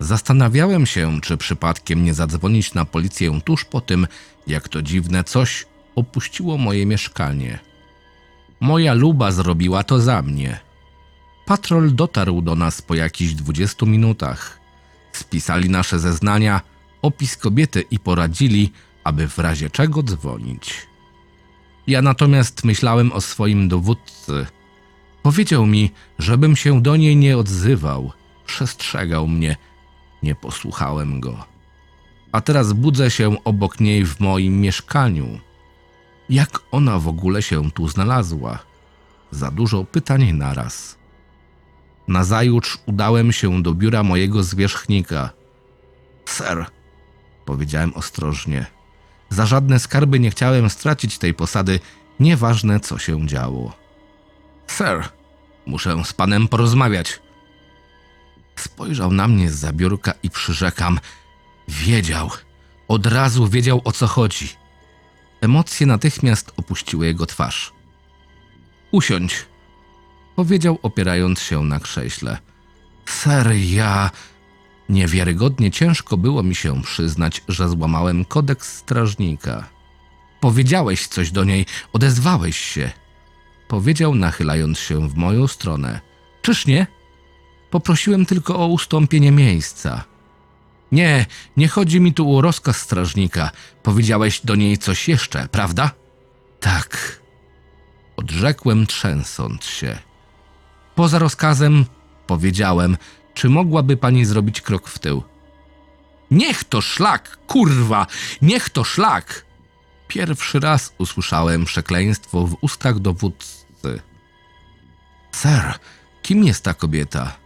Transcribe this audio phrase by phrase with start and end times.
[0.00, 4.06] Zastanawiałem się, czy przypadkiem nie zadzwonić na policję tuż po tym,
[4.46, 5.66] jak to dziwne coś
[5.96, 7.58] opuściło moje mieszkanie.
[8.60, 10.60] Moja luba zrobiła to za mnie.
[11.46, 14.60] Patrol dotarł do nas po jakichś 20 minutach.
[15.12, 16.60] Spisali nasze zeznania,
[17.02, 18.72] opis kobiety i poradzili,
[19.04, 20.86] aby w razie czego dzwonić.
[21.86, 24.46] Ja natomiast myślałem o swoim dowódcy.
[25.22, 28.12] Powiedział mi, żebym się do niej nie odzywał.
[28.46, 29.56] Przestrzegał mnie.
[30.24, 31.44] Nie posłuchałem go.
[32.32, 35.40] A teraz budzę się obok niej w moim mieszkaniu.
[36.28, 38.58] Jak ona w ogóle się tu znalazła?
[39.30, 40.98] Za dużo pytań naraz.
[42.08, 45.30] Nazajutrz udałem się do biura mojego zwierzchnika.
[46.24, 46.66] Ser,
[47.44, 48.66] powiedziałem ostrożnie.
[49.28, 51.80] Za żadne skarby nie chciałem stracić tej posady,
[52.20, 53.72] nieważne co się działo.
[54.66, 55.08] Sir,
[55.66, 57.23] muszę z panem porozmawiać.
[58.56, 61.00] Spojrzał na mnie z biurka i przyrzekam,
[61.68, 62.30] wiedział,
[62.88, 64.48] od razu wiedział o co chodzi.
[65.40, 67.72] Emocje natychmiast opuściły jego twarz.
[68.90, 69.46] Usiądź,
[70.36, 72.38] powiedział opierając się na krześle.
[73.06, 74.10] Ser, ja...
[74.88, 79.68] Niewiarygodnie ciężko było mi się przyznać, że złamałem kodeks strażnika.
[80.40, 82.90] Powiedziałeś coś do niej, odezwałeś się.
[83.68, 86.00] Powiedział, nachylając się w moją stronę.
[86.42, 86.86] Czyż nie?
[87.74, 90.04] Poprosiłem tylko o ustąpienie miejsca.
[90.92, 93.50] Nie, nie chodzi mi tu o rozkaz strażnika.
[93.82, 95.90] Powiedziałeś do niej coś jeszcze, prawda?
[96.60, 97.20] Tak.
[98.16, 99.98] Odrzekłem, trzęsąc się.
[100.94, 101.84] Poza rozkazem
[102.26, 102.96] powiedziałem,
[103.34, 105.22] czy mogłaby pani zrobić krok w tył.
[106.30, 108.06] Niech to szlak, kurwa!
[108.42, 109.46] Niech to szlak!
[110.08, 114.00] Pierwszy raz usłyszałem przekleństwo w ustach dowódcy.
[115.32, 115.78] Sir,
[116.22, 117.43] kim jest ta kobieta?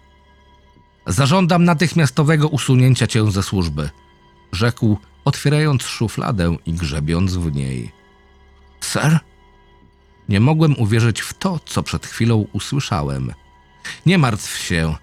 [1.08, 3.90] Zażądam natychmiastowego usunięcia cię ze służby,
[4.52, 7.92] rzekł, otwierając szufladę i grzebiąc w niej.
[8.80, 9.18] Sir?
[10.28, 13.32] Nie mogłem uwierzyć w to, co przed chwilą usłyszałem.
[14.06, 14.94] Nie martw się.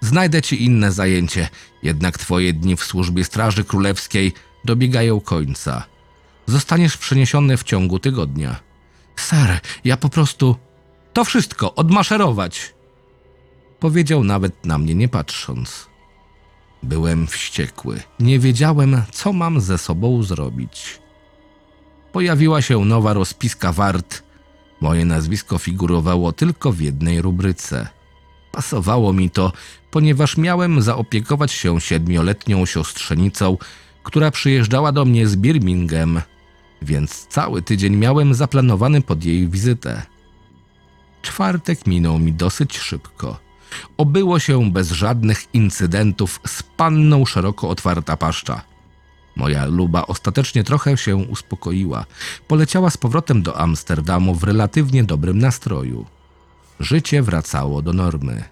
[0.00, 1.48] Znajdę ci inne zajęcie,
[1.82, 4.32] jednak twoje dni w służbie Straży Królewskiej
[4.64, 5.84] dobiegają końca.
[6.46, 8.56] Zostaniesz przeniesiony w ciągu tygodnia.
[9.16, 10.56] Ser, ja po prostu.
[11.12, 12.77] To wszystko, odmaszerować!
[13.80, 15.88] Powiedział nawet na mnie nie patrząc.
[16.82, 18.00] Byłem wściekły.
[18.20, 20.98] Nie wiedziałem, co mam ze sobą zrobić.
[22.12, 24.22] Pojawiła się nowa rozpiska wart.
[24.80, 27.88] Moje nazwisko figurowało tylko w jednej rubryce.
[28.52, 29.52] Pasowało mi to,
[29.90, 33.56] ponieważ miałem zaopiekować się siedmioletnią siostrzenicą,
[34.02, 36.22] która przyjeżdżała do mnie z Birmingham,
[36.82, 40.02] więc cały tydzień miałem zaplanowany pod jej wizytę.
[41.22, 43.47] Czwartek minął mi dosyć szybko.
[43.96, 48.62] Obyło się bez żadnych incydentów z panną szeroko otwarta paszcza.
[49.36, 52.04] Moja luba ostatecznie trochę się uspokoiła.
[52.48, 56.06] Poleciała z powrotem do Amsterdamu w relatywnie dobrym nastroju.
[56.80, 58.44] Życie wracało do normy.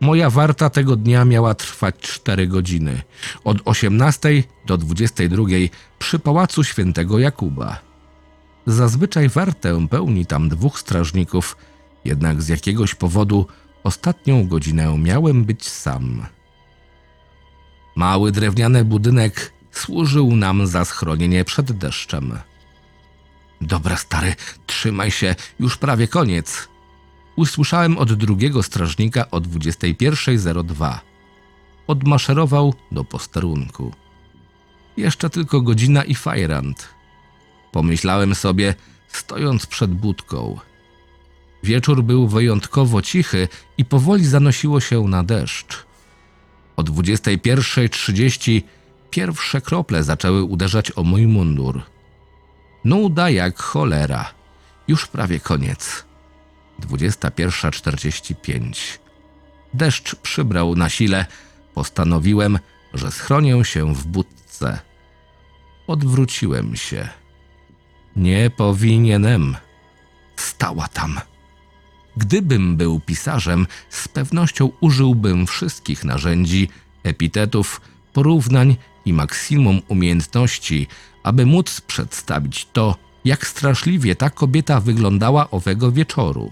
[0.00, 3.02] Moja warta tego dnia miała trwać 4 godziny,
[3.44, 5.44] od 18 do 22
[5.98, 7.80] przy pałacu świętego Jakuba.
[8.66, 11.56] Zazwyczaj wartę pełni tam dwóch strażników,
[12.04, 13.46] jednak z jakiegoś powodu
[13.84, 16.26] ostatnią godzinę miałem być sam.
[17.96, 22.38] Mały drewniany budynek służył nam za schronienie przed deszczem.
[23.60, 24.34] Dobra, stary,
[24.66, 26.68] trzymaj się, już prawie koniec.
[27.36, 30.98] Usłyszałem od drugiego strażnika o 21.02.
[31.86, 33.92] Odmaszerował do posterunku.
[34.96, 36.88] Jeszcze tylko godzina i fajrant.
[37.72, 38.74] Pomyślałem sobie,
[39.08, 40.58] stojąc przed budką.
[41.62, 45.86] Wieczór był wyjątkowo cichy i powoli zanosiło się na deszcz.
[46.76, 48.62] O 21.30
[49.10, 51.82] pierwsze krople zaczęły uderzać o mój mundur.
[52.84, 54.30] Nuda jak cholera.
[54.88, 56.04] Już prawie koniec.
[56.80, 58.98] 21.45.
[59.74, 61.26] Deszcz przybrał na sile.
[61.74, 62.58] Postanowiłem,
[62.94, 64.80] że schronię się w budce.
[65.86, 67.08] Odwróciłem się.
[68.16, 69.56] Nie powinienem.
[70.36, 71.20] Stała tam.
[72.16, 76.68] Gdybym był pisarzem, z pewnością użyłbym wszystkich narzędzi,
[77.02, 77.80] epitetów,
[78.12, 80.86] porównań i maksimum umiejętności,
[81.22, 86.50] aby móc przedstawić to, jak straszliwie ta kobieta wyglądała owego wieczoru.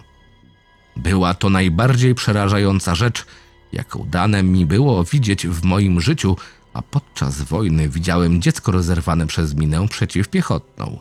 [0.97, 3.27] Była to najbardziej przerażająca rzecz,
[3.73, 6.37] jaką dane mi było widzieć w moim życiu,
[6.73, 10.99] a podczas wojny widziałem dziecko rozerwane przez minę przeciwpiechotną.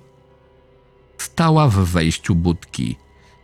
[1.17, 2.95] Stała w wejściu budki.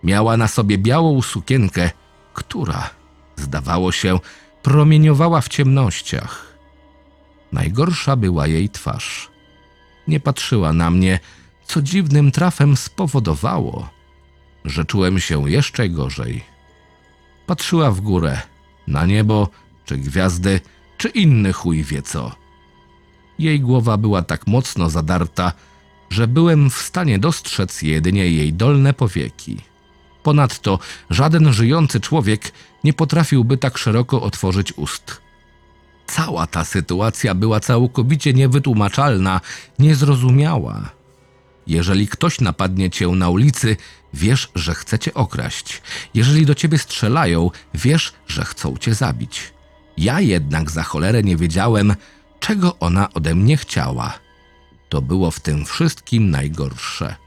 [0.05, 1.89] Miała na sobie białą sukienkę,
[2.33, 2.89] która,
[3.35, 4.19] zdawało się,
[4.63, 6.57] promieniowała w ciemnościach.
[7.51, 9.29] Najgorsza była jej twarz.
[10.07, 11.19] Nie patrzyła na mnie,
[11.65, 13.89] co dziwnym trafem spowodowało,
[14.65, 16.43] że czułem się jeszcze gorzej.
[17.45, 18.41] Patrzyła w górę,
[18.87, 19.49] na niebo,
[19.85, 20.59] czy gwiazdy,
[20.97, 22.31] czy inny chuj wie co.
[23.39, 25.51] Jej głowa była tak mocno zadarta,
[26.09, 29.74] że byłem w stanie dostrzec jedynie jej dolne powieki.
[30.25, 30.79] Ponadto
[31.09, 32.51] żaden żyjący człowiek
[32.83, 35.21] nie potrafiłby tak szeroko otworzyć ust.
[36.07, 39.41] Cała ta sytuacja była całkowicie niewytłumaczalna,
[39.79, 40.89] niezrozumiała.
[41.67, 43.77] Jeżeli ktoś napadnie cię na ulicy,
[44.13, 45.81] wiesz, że chce cię okraść.
[46.13, 49.53] Jeżeli do ciebie strzelają, wiesz, że chcą cię zabić.
[49.97, 51.95] Ja jednak za cholerę nie wiedziałem,
[52.39, 54.13] czego ona ode mnie chciała.
[54.89, 57.24] To było w tym wszystkim najgorsze.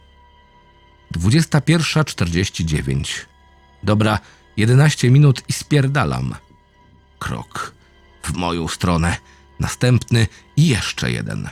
[1.16, 3.26] 21.49.
[3.82, 4.19] Dobra,
[4.56, 6.34] 11 minut i spierdalam.
[7.19, 7.75] Krok.
[8.22, 9.16] W moją stronę.
[9.60, 10.26] Następny
[10.56, 11.49] i jeszcze jeden.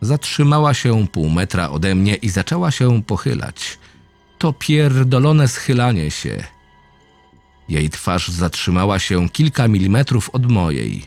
[0.00, 3.78] Zatrzymała się pół metra ode mnie i zaczęła się pochylać.
[4.38, 6.44] To pierdolone schylanie się.
[7.68, 11.02] Jej twarz zatrzymała się kilka milimetrów od mojej.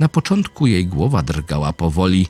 [0.00, 2.26] Na początku jej głowa drgała powoli,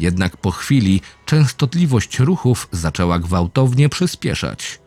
[0.00, 4.80] jednak po chwili częstotliwość ruchów zaczęła gwałtownie przyspieszać.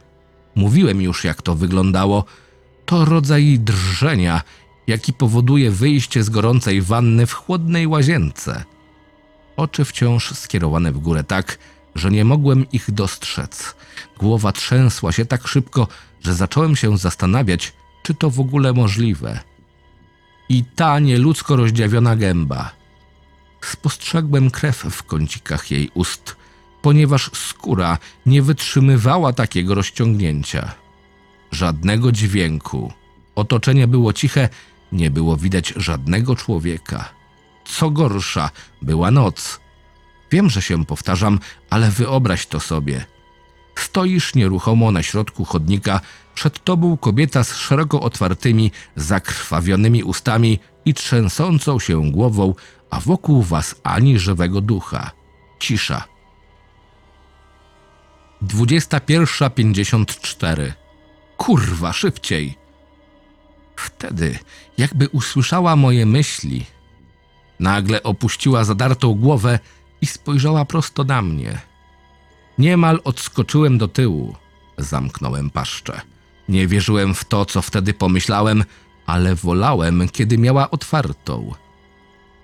[0.56, 2.26] Mówiłem już, jak to wyglądało.
[2.86, 4.42] To rodzaj drżenia,
[4.88, 8.64] jaki powoduje wyjście z gorącej wanny w chłodnej łazience.
[9.58, 11.58] Oczy wciąż skierowane w górę tak,
[11.96, 13.76] że nie mogłem ich dostrzec.
[14.18, 15.88] Głowa trzęsła się tak szybko,
[16.22, 17.74] że zacząłem się zastanawiać,
[18.04, 19.40] czy to w ogóle możliwe.
[20.50, 22.81] I ta nieludzko rozdziawiona gęba.
[23.66, 26.36] Spostrzegłem krew w kącikach jej ust,
[26.82, 30.72] ponieważ skóra nie wytrzymywała takiego rozciągnięcia.
[31.52, 32.94] Żadnego dźwięku.
[33.36, 34.50] Otoczenie było ciche,
[34.92, 37.10] nie było widać żadnego człowieka.
[37.66, 38.50] Co gorsza,
[38.82, 39.60] była noc.
[40.32, 43.06] Wiem, że się powtarzam, ale wyobraź to sobie.
[43.76, 46.00] Stoisz nieruchomo na środku chodnika,
[46.36, 52.54] przed tobą kobieta z szeroko otwartymi, zakrwawionymi ustami i trzęsącą się głową,
[52.90, 55.12] a wokół was ani żywego ducha.
[55.60, 56.04] Cisza.
[58.44, 60.72] 21.54.
[61.38, 62.58] Kurwa, szybciej.
[63.76, 64.40] Wtedy,
[64.78, 66.66] jakby usłyszała moje myśli,
[67.60, 69.60] nagle opuściła zadartą głowę
[70.02, 71.71] i spojrzała prosto na mnie.
[72.58, 74.36] Niemal odskoczyłem do tyłu.
[74.78, 76.02] Zamknąłem paszczę.
[76.50, 78.64] Nie wierzyłem w to, co wtedy pomyślałem,
[79.06, 81.54] ale wolałem, kiedy miała otwartą.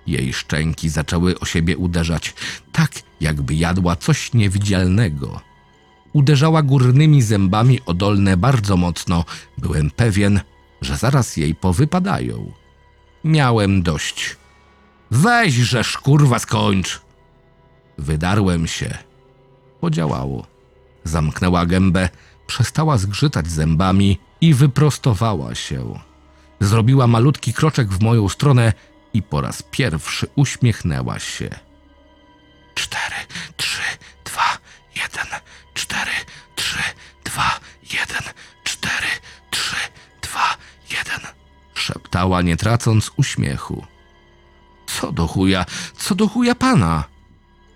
[0.07, 2.33] Jej szczęki zaczęły o siebie uderzać,
[2.71, 5.41] tak jakby jadła coś niewidzialnego.
[6.13, 9.25] Uderzała górnymi zębami o dolne bardzo mocno.
[9.57, 10.41] Byłem pewien,
[10.81, 12.51] że zaraz jej powypadają.
[13.23, 14.35] Miałem dość.
[15.11, 17.01] Weź, żeż kurwa skończ!
[17.97, 18.97] Wydarłem się.
[19.81, 20.47] Podziałało.
[21.03, 22.09] Zamknęła gębę,
[22.47, 25.99] przestała zgrzytać zębami i wyprostowała się.
[26.59, 28.73] Zrobiła malutki kroczek w moją stronę
[29.13, 31.49] i po raz pierwszy uśmiechnęła się.
[32.75, 33.15] Cztery,
[33.57, 33.83] trzy,
[34.25, 34.57] dwa,
[34.95, 35.39] jeden,
[35.73, 36.11] cztery,
[36.55, 36.83] trzy,
[37.25, 39.07] dwa, jeden, cztery,
[39.51, 39.75] trzy,
[40.21, 40.57] dwa,
[40.91, 41.27] jeden.
[41.73, 43.85] Szeptała, nie tracąc uśmiechu.
[44.87, 45.65] Co do chuja,
[45.97, 47.03] co do chuja pana?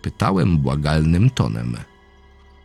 [0.02, 1.78] Pytałem błagalnym tonem.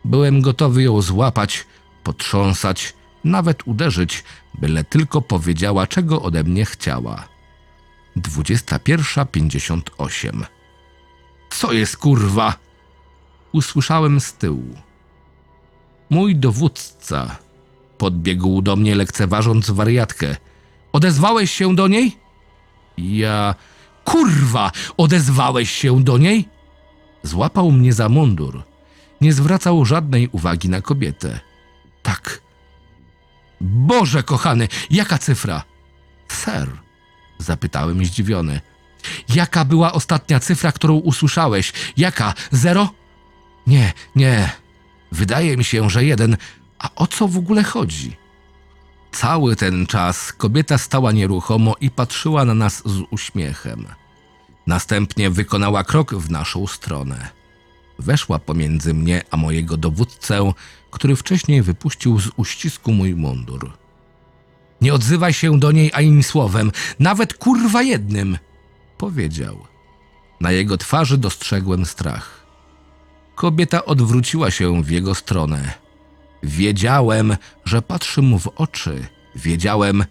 [0.07, 1.67] Byłem gotowy ją złapać,
[2.03, 2.95] potrząsać,
[3.25, 7.29] nawet uderzyć, byle tylko powiedziała, czego ode mnie chciała.
[8.17, 10.45] 21.58
[11.51, 12.55] Co jest kurwa?
[13.53, 14.75] Usłyszałem z tyłu.
[16.11, 17.37] Mój dowódca
[17.99, 20.37] podbiegł do mnie lekceważąc wariatkę.
[20.93, 22.17] Odezwałeś się do niej?
[22.99, 23.55] Ja...
[24.05, 24.73] Kurwa!
[24.97, 26.49] Odezwałeś się do niej?
[27.23, 28.63] Złapał mnie za mundur.
[29.21, 31.41] Nie zwracał żadnej uwagi na kobietę.
[32.03, 32.41] Tak.
[33.61, 35.63] Boże kochany, jaka cyfra?
[36.29, 36.69] Ser,
[37.39, 38.61] zapytałem zdziwiony.
[39.35, 41.73] Jaka była ostatnia cyfra, którą usłyszałeś?
[41.97, 42.35] Jaka?
[42.51, 42.91] Zero?
[43.67, 44.51] Nie, nie.
[45.13, 46.37] Wydaje mi się, że jeden.
[46.79, 48.17] A o co w ogóle chodzi?
[49.13, 53.87] Cały ten czas kobieta stała nieruchomo i patrzyła na nas z uśmiechem.
[54.67, 57.36] Następnie wykonała krok w naszą stronę.
[57.99, 60.53] Weszła pomiędzy mnie a mojego dowódcę,
[60.91, 63.73] który wcześniej wypuścił z uścisku mój mundur.
[64.81, 68.39] Nie odzywaj się do niej ani słowem, nawet kurwa jednym,
[68.99, 69.67] powiedział.
[70.41, 72.47] Na jego twarzy dostrzegłem strach.
[73.35, 75.73] Kobieta odwróciła się w jego stronę.
[76.43, 79.07] Wiedziałem, że patrzy mu w oczy.
[79.35, 80.05] Wiedziałem,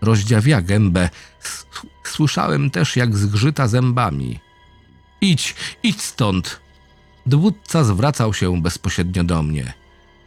[0.00, 1.10] Rozdziawia gębę.
[1.44, 1.66] S-
[2.04, 4.40] Słyszałem też, jak zgrzyta zębami.
[5.20, 6.60] Idź, idź stąd!
[7.26, 9.72] Dowódca zwracał się bezpośrednio do mnie.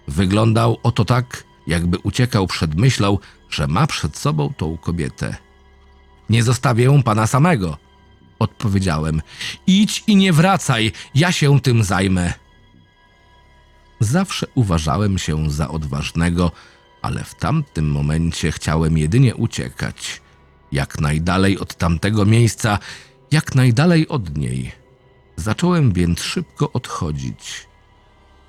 [0.08, 3.18] Wyglądał oto tak, jakby uciekał przed myślą,
[3.50, 5.36] że ma przed sobą tą kobietę.
[6.30, 7.78] Nie zostawię pana samego,
[8.40, 9.22] odpowiedziałem.
[9.68, 12.34] Idź i nie wracaj, ja się tym zajmę.
[14.00, 16.52] Zawsze uważałem się za odważnego,
[17.02, 20.22] ale w tamtym momencie chciałem jedynie uciekać.
[20.72, 22.80] Jak najdalej od tamtego miejsca,
[23.32, 24.79] jak najdalej od niej.
[25.40, 27.68] Zacząłem więc szybko odchodzić.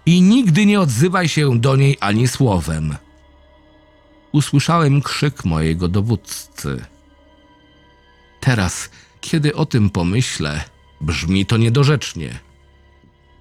[0.07, 2.97] I nigdy nie odzywaj się do niej ani słowem.
[4.33, 6.85] Usłyszałem krzyk mojego dowódcy.
[8.41, 10.65] Teraz, kiedy o tym pomyślę,
[11.01, 12.39] brzmi to niedorzecznie.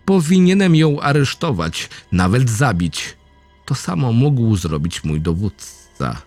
[0.05, 3.17] Powinienem ją aresztować, nawet zabić.
[3.65, 6.21] To samo mógł zrobić mój dowódca.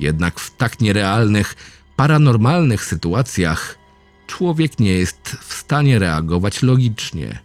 [0.00, 1.54] Jednak w tak nierealnych,
[1.96, 3.77] paranormalnych sytuacjach
[4.28, 7.38] człowiek nie jest w stanie reagować logicznie.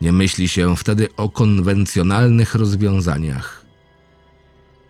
[0.00, 3.64] Nie myśli się wtedy o konwencjonalnych rozwiązaniach.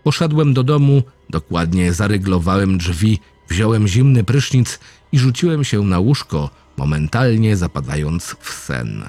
[0.05, 3.19] Poszedłem do domu, dokładnie zaryglowałem drzwi,
[3.49, 4.81] wziąłem zimny prysznic
[5.13, 9.05] i rzuciłem się na łóżko, momentalnie zapadając w sen.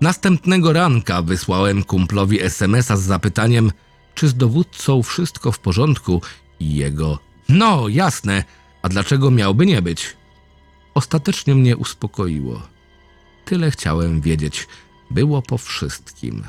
[0.00, 3.72] Następnego ranka wysłałem kumplowi SMS-a z zapytaniem,
[4.14, 6.22] czy z dowódcą wszystko w porządku
[6.60, 7.18] i jego
[7.50, 8.44] no, jasne,
[8.82, 10.16] a dlaczego miałby nie być?
[10.94, 12.62] Ostatecznie mnie uspokoiło.
[13.44, 14.66] Tyle chciałem wiedzieć.
[15.10, 16.44] Było po wszystkim.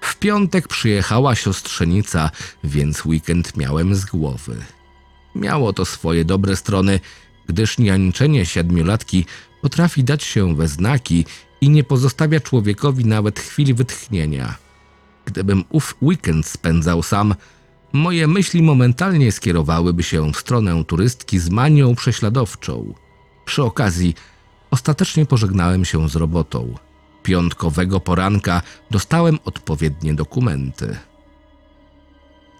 [0.00, 2.30] W piątek przyjechała siostrzenica,
[2.64, 4.64] więc weekend miałem z głowy.
[5.34, 7.00] Miało to swoje dobre strony,
[7.46, 9.26] gdyż niańczenie siedmiolatki
[9.62, 11.24] potrafi dać się we znaki
[11.60, 14.54] i nie pozostawia człowiekowi nawet chwili wytchnienia.
[15.24, 17.34] Gdybym ów weekend spędzał sam,
[17.96, 22.94] moje myśli momentalnie skierowałyby się w stronę turystki z manią prześladowczą.
[23.44, 24.14] Przy okazji,
[24.70, 26.74] ostatecznie pożegnałem się z robotą.
[27.22, 30.98] Piątkowego poranka dostałem odpowiednie dokumenty.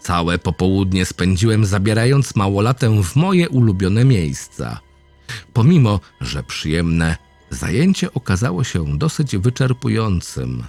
[0.01, 4.79] Całe popołudnie spędziłem zabierając małolatę w moje ulubione miejsca.
[5.53, 7.17] Pomimo, że przyjemne,
[7.49, 10.63] zajęcie okazało się dosyć wyczerpującym.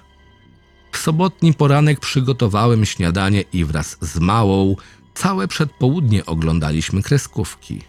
[0.98, 4.76] W sobotni poranek przygotowałem śniadanie i wraz z małą
[5.14, 7.80] całe przedpołudnie oglądaliśmy kreskówki.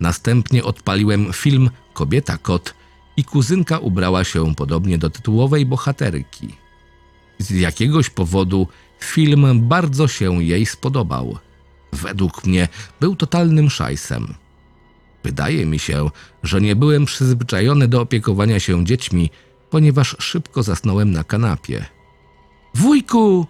[0.00, 2.74] Następnie odpaliłem film Kobieta Kot
[3.16, 6.48] i kuzynka ubrała się podobnie do tytułowej bohaterki.
[7.38, 8.68] Z jakiegoś powodu
[9.00, 11.38] film bardzo się jej spodobał.
[11.92, 12.68] Według mnie
[13.00, 14.34] był totalnym szajsem.
[15.24, 16.10] Wydaje mi się,
[16.42, 19.30] że nie byłem przyzwyczajony do opiekowania się dziećmi,
[19.70, 21.94] ponieważ szybko zasnąłem na kanapie.
[22.74, 23.46] Wujku!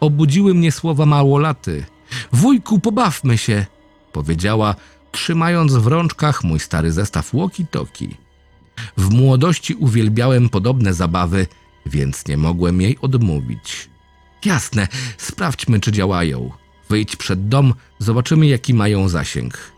[0.00, 1.84] Obudziły mnie słowa małolaty.
[2.32, 3.66] Wujku, pobawmy się!
[4.12, 4.74] Powiedziała,
[5.12, 8.08] trzymając w rączkach mój stary zestaw walkie-talkie.
[8.96, 11.46] W młodości uwielbiałem podobne zabawy,
[11.86, 13.90] więc nie mogłem jej odmówić.
[14.44, 14.88] Jasne,
[15.18, 16.50] sprawdźmy, czy działają.
[16.88, 19.72] Wyjdź przed dom, zobaczymy, jaki mają zasięg.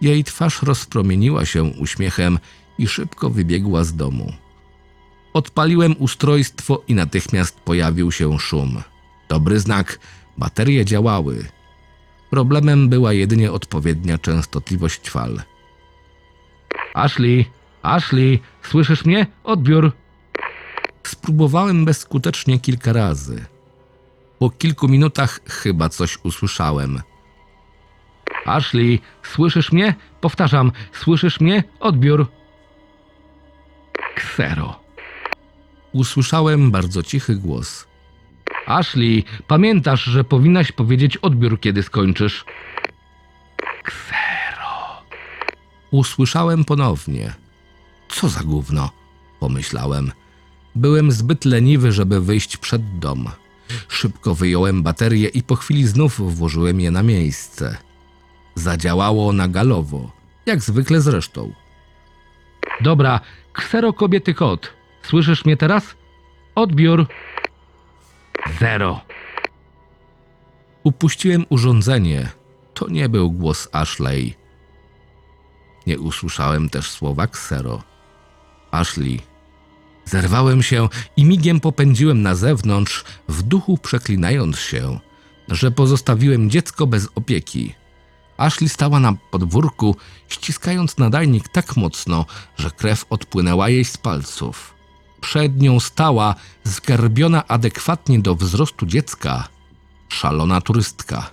[0.00, 2.38] Jej twarz rozpromieniła się uśmiechem
[2.78, 4.32] i szybko wybiegła z domu.
[5.34, 8.82] Odpaliłem ustrojstwo i natychmiast pojawił się szum.
[9.28, 9.98] Dobry znak,
[10.38, 11.46] baterie działały.
[12.30, 15.42] Problemem była jedynie odpowiednia częstotliwość fal.
[16.94, 17.46] Ashley,
[17.82, 19.26] Ashley, słyszysz mnie?
[19.44, 19.92] Odbiór.
[21.02, 23.44] Spróbowałem bezskutecznie kilka razy.
[24.38, 27.02] Po kilku minutach chyba coś usłyszałem.
[28.46, 29.94] Ashley, słyszysz mnie?
[30.20, 31.64] Powtarzam, słyszysz mnie?
[31.80, 32.26] Odbiór.
[34.16, 34.80] Ksero.
[35.92, 37.86] Usłyszałem bardzo cichy głos.
[38.66, 42.44] Ashley, pamiętasz, że powinnaś powiedzieć odbiór, kiedy skończysz?
[43.84, 45.02] Ksero.
[45.90, 47.34] Usłyszałem ponownie.
[48.08, 48.90] Co za gówno?
[49.40, 50.12] Pomyślałem.
[50.74, 53.28] Byłem zbyt leniwy, żeby wyjść przed dom.
[53.88, 57.76] Szybko wyjąłem baterię i po chwili znów włożyłem je na miejsce.
[58.54, 60.12] Zadziałało na galowo,
[60.46, 61.52] jak zwykle zresztą.
[62.80, 63.20] Dobra,
[63.52, 64.72] ksero kobiety kot.
[65.02, 65.96] Słyszysz mnie teraz?
[66.54, 67.06] Odbiór.
[68.60, 69.00] Zero.
[70.82, 72.28] Upuściłem urządzenie.
[72.74, 74.34] To nie był głos Ashley.
[75.86, 77.82] Nie usłyszałem też słowa ksero.
[78.70, 79.20] Ashley.
[80.04, 84.98] Zerwałem się i migiem popędziłem na zewnątrz, w duchu przeklinając się,
[85.48, 87.74] że pozostawiłem dziecko bez opieki.
[88.36, 89.96] Ashley stała na podwórku,
[90.28, 92.26] ściskając nadajnik tak mocno,
[92.56, 94.79] że krew odpłynęła jej z palców.
[95.20, 96.34] Przed nią stała,
[96.64, 99.48] zgarbiona adekwatnie do wzrostu dziecka,
[100.08, 101.30] szalona turystka.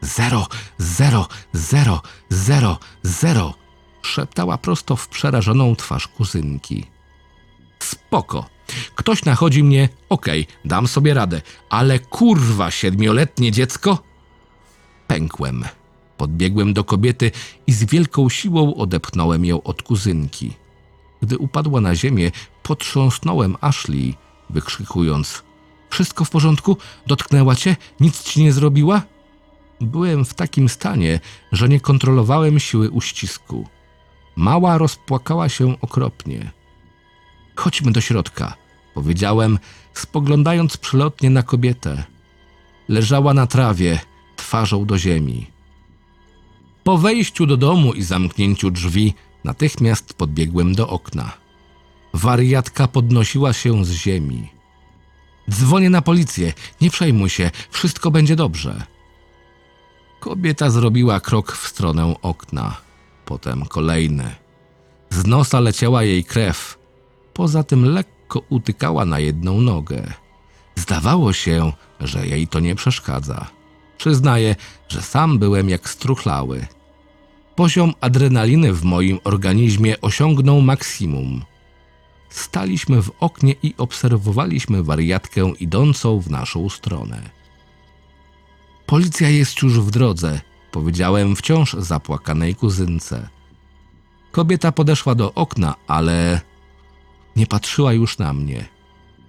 [0.00, 0.46] Zero,
[0.78, 3.54] zero, zero, zero, zero,
[4.02, 6.86] szeptała prosto w przerażoną twarz kuzynki.
[7.78, 8.46] Spoko.
[8.94, 13.98] Ktoś nachodzi mnie, okej, dam sobie radę, ale kurwa, siedmioletnie dziecko?
[15.06, 15.64] Pękłem.
[16.16, 17.30] Podbiegłem do kobiety
[17.66, 20.52] i z wielką siłą odepchnąłem ją od kuzynki.
[21.22, 22.30] Gdy upadła na ziemię,
[22.68, 24.14] potrząsnąłem Ashley,
[24.50, 25.42] wykrzykując:
[25.90, 26.76] Wszystko w porządku?
[27.06, 27.76] Dotknęła cię?
[28.00, 29.02] Nic ci nie zrobiła?
[29.80, 31.20] Byłem w takim stanie,
[31.52, 33.68] że nie kontrolowałem siły uścisku.
[34.36, 36.50] Mała rozpłakała się okropnie.
[37.56, 38.54] Chodźmy do środka,
[38.94, 39.58] powiedziałem,
[39.94, 42.04] spoglądając przelotnie na kobietę.
[42.88, 44.00] Leżała na trawie,
[44.36, 45.46] twarzą do ziemi.
[46.84, 51.47] Po wejściu do domu i zamknięciu drzwi, natychmiast podbiegłem do okna.
[52.18, 54.48] Wariatka podnosiła się z ziemi.
[55.50, 58.82] Dzwonię na policję, nie przejmuj się, wszystko będzie dobrze.
[60.20, 62.76] Kobieta zrobiła krok w stronę okna,
[63.24, 64.34] potem kolejny.
[65.10, 66.78] Z nosa leciała jej krew,
[67.34, 70.12] poza tym lekko utykała na jedną nogę.
[70.74, 73.46] Zdawało się, że jej to nie przeszkadza.
[73.98, 74.56] Przyznaję,
[74.88, 76.66] że sam byłem jak struchlały.
[77.56, 81.44] Poziom adrenaliny w moim organizmie osiągnął maksimum.
[82.28, 87.30] Staliśmy w oknie i obserwowaliśmy wariatkę idącą w naszą stronę.
[88.86, 93.28] Policja jest już w drodze, powiedziałem wciąż zapłakanej kuzynce.
[94.32, 96.40] Kobieta podeszła do okna, ale
[97.36, 98.68] nie patrzyła już na mnie.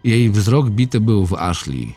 [0.03, 1.94] Jej wzrok bity był w Ashley.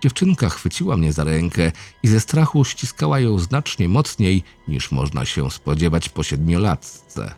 [0.00, 5.50] Dziewczynka chwyciła mnie za rękę i ze strachu ściskała ją znacznie mocniej niż można się
[5.50, 7.34] spodziewać po siedmiolatce.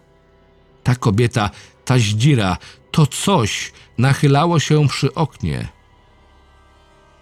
[0.82, 1.50] Ta kobieta,
[1.84, 2.56] ta zdzira,
[2.90, 5.68] to coś nachylało się przy oknie.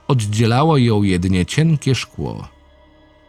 [0.09, 2.48] Oddzielało ją jedynie cienkie szkło.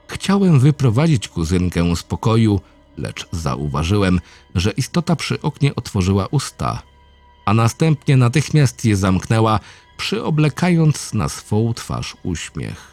[0.08, 2.62] Chciałem wyprowadzić kuzynkę z pokoju,
[2.98, 4.20] lecz zauważyłem,
[4.56, 6.82] że istota przy oknie otworzyła usta,
[7.46, 9.60] a następnie natychmiast je zamknęła,
[9.98, 12.92] przyoblekając na swą twarz uśmiech.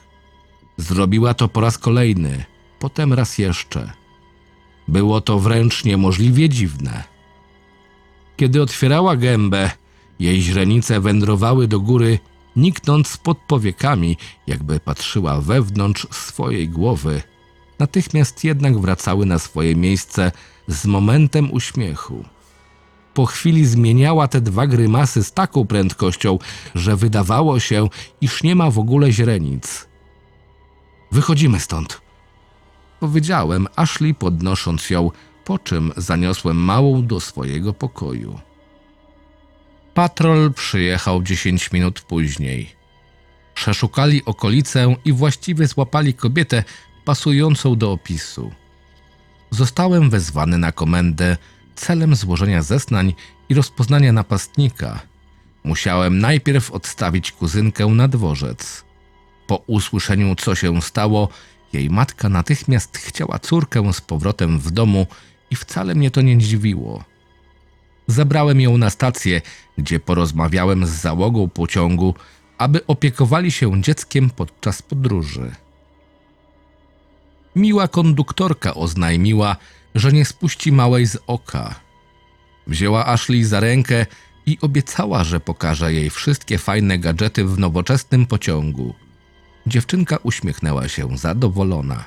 [0.76, 2.44] Zrobiła to po raz kolejny,
[2.78, 3.92] potem raz jeszcze.
[4.88, 7.13] Było to wręcz niemożliwie dziwne.
[8.36, 9.70] Kiedy otwierała gębę,
[10.18, 12.18] jej źrenice wędrowały do góry,
[12.56, 14.16] niknąc pod powiekami,
[14.46, 17.22] jakby patrzyła wewnątrz swojej głowy.
[17.78, 20.32] Natychmiast jednak wracały na swoje miejsce
[20.68, 22.24] z momentem uśmiechu.
[23.14, 26.38] Po chwili zmieniała te dwa grymasy z taką prędkością,
[26.74, 27.88] że wydawało się,
[28.20, 29.88] iż nie ma w ogóle źrenic.
[31.12, 32.00] Wychodzimy stąd.
[33.00, 35.10] Powiedziałem Ashley podnosząc ją,
[35.44, 38.40] po czym zaniosłem małą do swojego pokoju.
[39.94, 42.74] Patrol przyjechał 10 minut później.
[43.54, 46.64] Przeszukali okolicę i właściwie złapali kobietę
[47.04, 48.52] pasującą do opisu.
[49.50, 51.36] Zostałem wezwany na komendę
[51.74, 53.14] celem złożenia zeznań
[53.48, 55.00] i rozpoznania napastnika.
[55.64, 58.84] Musiałem najpierw odstawić kuzynkę na dworzec.
[59.46, 61.28] Po usłyszeniu, co się stało,
[61.72, 65.06] jej matka natychmiast chciała córkę z powrotem w domu
[65.54, 67.04] i wcale mnie to nie dziwiło.
[68.06, 69.42] Zabrałem ją na stację,
[69.78, 72.14] gdzie porozmawiałem z załogą pociągu,
[72.58, 75.54] aby opiekowali się dzieckiem podczas podróży.
[77.56, 79.56] Miła konduktorka oznajmiła,
[79.94, 81.74] że nie spuści małej z oka.
[82.66, 84.06] Wzięła Ashley za rękę
[84.46, 88.94] i obiecała, że pokaże jej wszystkie fajne gadżety w nowoczesnym pociągu.
[89.66, 92.04] Dziewczynka uśmiechnęła się zadowolona.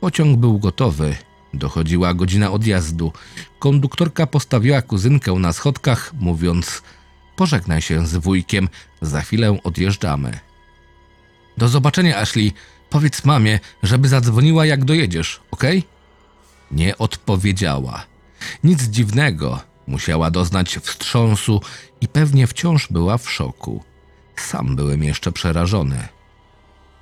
[0.00, 1.27] Pociąg był gotowy.
[1.54, 3.12] Dochodziła godzina odjazdu.
[3.58, 6.82] Konduktorka postawiła kuzynkę na schodkach, mówiąc:
[7.36, 8.68] Pożegnaj się z wujkiem,
[9.02, 10.38] za chwilę odjeżdżamy.
[11.58, 12.52] Do zobaczenia, Ashley.
[12.90, 15.64] Powiedz mamie, żeby zadzwoniła, jak dojedziesz, ok?
[16.70, 18.06] Nie odpowiedziała.
[18.64, 21.60] Nic dziwnego, musiała doznać wstrząsu
[22.00, 23.84] i pewnie wciąż była w szoku.
[24.36, 26.08] Sam byłem jeszcze przerażony.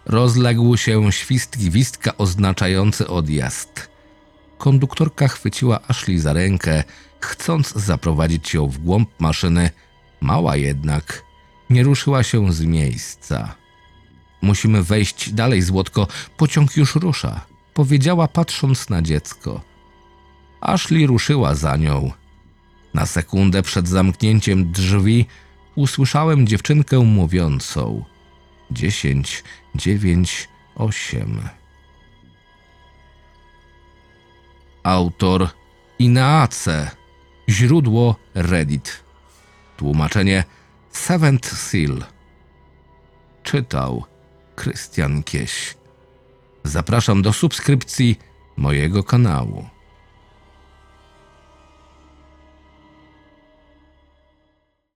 [0.06, 3.95] Rozległ się świst gwizdka oznaczający odjazd.
[4.58, 6.84] Konduktorka chwyciła Ashley za rękę,
[7.20, 9.70] chcąc zaprowadzić ją w głąb maszyny.
[10.20, 11.22] Mała jednak
[11.70, 13.54] nie ruszyła się z miejsca.
[14.42, 17.40] Musimy wejść dalej, Złotko, pociąg już rusza,
[17.74, 19.60] powiedziała patrząc na dziecko.
[20.60, 22.10] Ashley ruszyła za nią.
[22.94, 25.26] Na sekundę przed zamknięciem drzwi
[25.74, 28.04] usłyszałem dziewczynkę mówiącą:
[28.70, 31.40] dziesięć, dziewięć, osiem.
[34.86, 35.48] Autor
[35.98, 36.90] Inaace.
[37.48, 39.04] Źródło Reddit.
[39.76, 40.44] Tłumaczenie
[40.90, 42.04] Seventh Seal.
[43.42, 44.04] Czytał
[44.56, 45.76] Krystian Kieś.
[46.64, 48.18] Zapraszam do subskrypcji
[48.56, 49.68] mojego kanału.